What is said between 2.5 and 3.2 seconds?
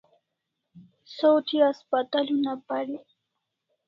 parik